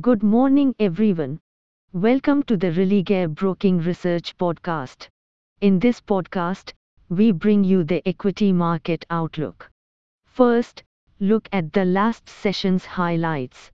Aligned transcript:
Good 0.00 0.22
morning, 0.22 0.74
everyone. 0.80 1.38
Welcome 1.92 2.44
to 2.44 2.56
the 2.56 2.68
Religare 2.68 3.28
Broking 3.28 3.76
Research 3.76 4.34
Podcast. 4.38 5.08
In 5.60 5.78
this 5.78 6.00
podcast, 6.00 6.72
we 7.10 7.30
bring 7.30 7.62
you 7.62 7.84
the 7.84 8.00
equity 8.08 8.54
market 8.54 9.04
outlook. 9.10 9.70
First, 10.24 10.82
look 11.20 11.46
at 11.52 11.74
the 11.74 11.84
last 11.84 12.26
session's 12.26 12.86
highlights. 12.86 13.70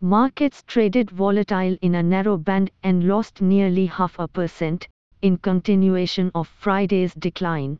Markets 0.00 0.64
traded 0.66 1.10
volatile 1.10 1.76
in 1.82 1.96
a 1.96 2.02
narrow 2.02 2.38
band 2.38 2.70
and 2.82 3.06
lost 3.06 3.42
nearly 3.42 3.84
half 3.84 4.18
a 4.18 4.26
percent, 4.26 4.88
in 5.20 5.36
continuation 5.36 6.30
of 6.34 6.48
Friday's 6.48 7.12
decline. 7.12 7.78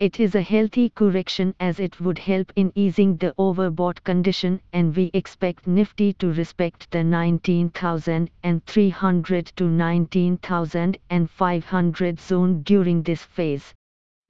It 0.00 0.18
is 0.18 0.34
a 0.34 0.40
healthy 0.40 0.88
correction 0.88 1.54
as 1.60 1.78
it 1.78 2.00
would 2.00 2.18
help 2.18 2.50
in 2.56 2.72
easing 2.74 3.18
the 3.18 3.34
overbought 3.38 4.02
condition 4.04 4.62
and 4.72 4.96
we 4.96 5.10
expect 5.12 5.66
Nifty 5.66 6.14
to 6.14 6.32
respect 6.32 6.90
the 6.90 7.04
19,300 7.04 9.46
to 9.56 9.68
19,500 9.68 12.20
zone 12.20 12.62
during 12.62 13.02
this 13.02 13.22
phase. 13.22 13.74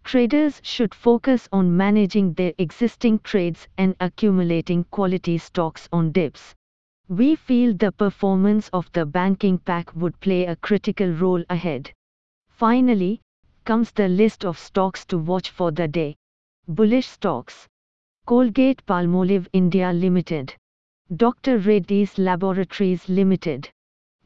Traders 0.03 0.61
should 0.65 0.95
focus 0.95 1.49
on 1.53 1.77
managing 1.77 2.35
their 2.35 2.55
existing 2.59 3.21
trades 3.21 3.69
and 3.79 3.95
accumulating 4.01 4.83
quality 4.91 5.39
stocks 5.39 5.89
on 5.93 6.11
dips. 6.11 6.57
We 7.09 7.37
feel 7.37 7.73
the 7.73 7.93
performance 7.93 8.69
of 8.71 8.91
the 8.91 9.07
banking 9.07 9.59
pack 9.59 9.95
would 9.95 10.19
play 10.19 10.47
a 10.47 10.57
critical 10.57 11.13
role 11.13 11.45
ahead. 11.49 11.93
Finally, 12.51 13.21
comes 13.65 13.91
the 13.93 14.09
list 14.09 14.45
of 14.45 14.59
stocks 14.59 15.05
to 15.07 15.19
watch 15.19 15.51
for 15.51 15.71
the 15.71 15.89
day. 15.89 16.17
Bullish 16.69 17.07
stocks. 17.07 17.69
Colgate 18.27 18.85
Palmolive 18.87 19.49
India 19.53 19.93
Limited. 19.93 20.55
Dr. 21.17 21.59
Reddy's 21.59 22.19
Laboratories 22.19 23.09
Limited. 23.09 23.71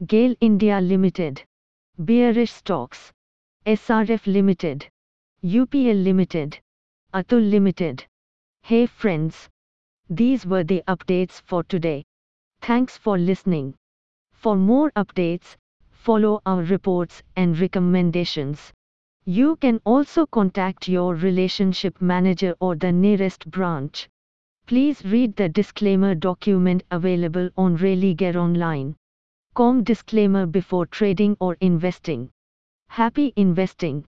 GAIL 0.05 0.35
India 0.39 0.79
Limited. 0.79 1.43
Bearish 1.97 2.51
stocks. 2.51 3.11
SRF 3.65 4.27
Limited. 4.27 4.87
UPL 5.43 6.03
Limited. 6.03 6.59
Atul 7.13 7.49
Limited. 7.49 8.05
Hey 8.61 8.85
friends. 8.85 9.49
These 10.09 10.45
were 10.45 10.63
the 10.63 10.83
updates 10.87 11.41
for 11.41 11.63
today. 11.63 12.05
Thanks 12.61 12.97
for 12.97 13.17
listening. 13.17 13.75
For 14.31 14.55
more 14.55 14.91
updates, 14.91 15.55
follow 15.91 16.41
our 16.45 16.63
reports 16.63 17.23
and 17.35 17.59
recommendations. 17.59 18.71
You 19.29 19.57
can 19.57 19.81
also 19.83 20.25
contact 20.25 20.87
your 20.87 21.13
relationship 21.13 22.01
manager 22.01 22.55
or 22.61 22.77
the 22.77 22.93
nearest 22.93 23.51
branch. 23.51 24.07
Please 24.67 25.03
read 25.03 25.35
the 25.35 25.49
disclaimer 25.49 26.15
document 26.15 26.83
available 26.91 27.49
on 27.57 27.77
ReligareOnline.com 27.77 29.83
disclaimer 29.83 30.45
before 30.45 30.85
trading 30.85 31.35
or 31.41 31.57
investing. 31.59 32.29
Happy 32.87 33.33
investing. 33.35 34.05